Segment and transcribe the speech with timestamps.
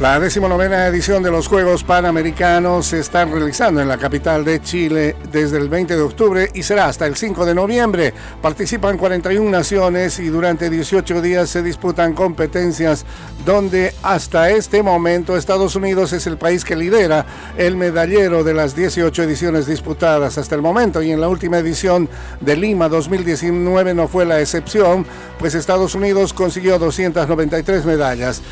[0.00, 5.14] La decimonovena edición de los Juegos Panamericanos se está realizando en la capital de Chile
[5.30, 8.12] desde el 20 de octubre y será hasta el 5 de noviembre.
[8.42, 13.06] Participan 41 naciones y durante 18 días se disputan competencias
[13.46, 17.24] donde hasta este momento Estados Unidos es el país que lidera
[17.56, 22.08] el medallero de las 18 ediciones disputadas hasta el momento y en la última edición
[22.40, 25.06] de Lima 2019 no fue la excepción,
[25.38, 28.42] pues Estados Unidos consiguió 293 medallas.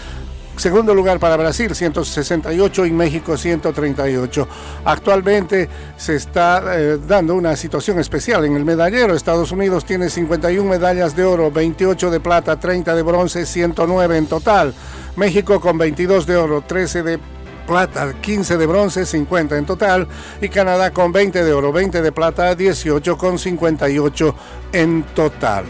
[0.57, 4.49] Segundo lugar para Brasil, 168 y México 138.
[4.85, 9.15] Actualmente se está eh, dando una situación especial en el medallero.
[9.15, 14.27] Estados Unidos tiene 51 medallas de oro, 28 de plata, 30 de bronce, 109 en
[14.27, 14.75] total.
[15.17, 17.19] México con 22 de oro, 13 de
[17.67, 20.07] plata, 15 de bronce, 50 en total.
[20.41, 24.35] Y Canadá con 20 de oro, 20 de plata, 18 con 58
[24.73, 25.65] en total.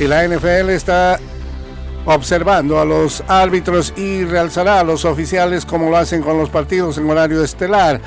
[0.00, 1.18] Y la NFL está
[2.06, 6.96] observando a los árbitros y realzará a los oficiales como lo hacen con los partidos
[6.98, 8.00] en horario estelar.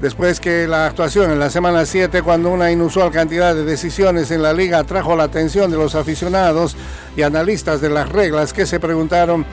[0.00, 4.42] Después que la actuación en la semana 7, cuando una inusual cantidad de decisiones en
[4.42, 6.76] la liga atrajo la atención de los aficionados
[7.16, 9.46] y analistas de las reglas que se preguntaron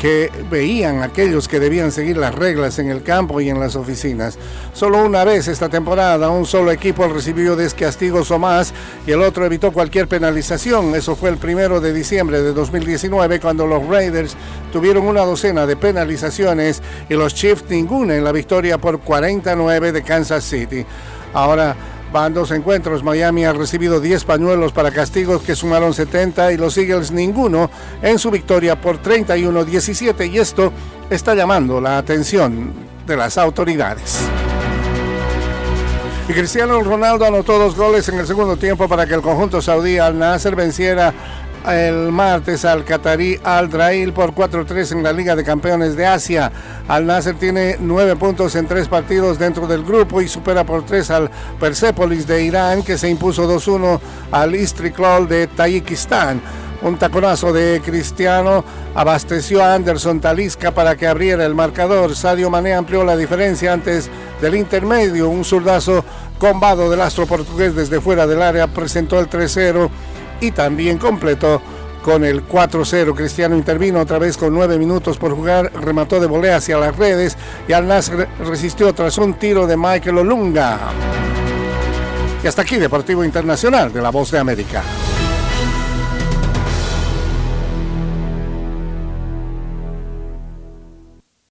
[0.00, 4.38] que veían aquellos que debían seguir las reglas en el campo y en las oficinas.
[4.72, 8.72] Solo una vez esta temporada un solo equipo recibió castigos o más
[9.06, 10.94] y el otro evitó cualquier penalización.
[10.94, 14.36] Eso fue el primero de diciembre de 2019 cuando los Raiders
[14.72, 20.02] tuvieron una docena de penalizaciones y los Chiefs ninguna en la victoria por 49 de
[20.02, 20.84] Kansas City.
[21.32, 21.76] Ahora
[22.14, 23.02] Van dos encuentros.
[23.02, 27.68] Miami ha recibido 10 pañuelos para castigos que sumaron 70 y los Eagles ninguno
[28.02, 30.72] en su victoria por 31-17 y esto
[31.10, 32.72] está llamando la atención
[33.04, 34.20] de las autoridades.
[36.28, 39.98] Y Cristiano Ronaldo anotó dos goles en el segundo tiempo para que el conjunto saudí
[39.98, 41.12] Al Nasser venciera
[41.72, 46.52] el martes al Qatarí Al Drail por 4-3 en la Liga de Campeones de Asia.
[46.88, 51.10] Al Nasser tiene nueve puntos en tres partidos dentro del grupo y supera por tres
[51.10, 56.40] al Persepolis de Irán que se impuso 2-1 al Istiklal de Tayikistán.
[56.82, 58.62] Un taconazo de Cristiano
[58.94, 62.14] abasteció a Anderson Talisca para que abriera el marcador.
[62.14, 64.10] Sadio Mané amplió la diferencia antes
[64.42, 65.30] del intermedio.
[65.30, 66.04] Un zurdazo
[66.38, 69.88] combado del astro portugués desde fuera del área presentó el 3-0
[70.46, 71.60] y también completó
[72.02, 73.14] con el 4-0.
[73.14, 77.36] Cristiano intervino otra vez con 9 minutos por jugar, remató de volea hacia las redes
[77.66, 77.88] y Al
[78.46, 80.78] resistió tras un tiro de Michael Olunga.
[82.42, 84.82] Y hasta aquí Deportivo Internacional de la Voz de América.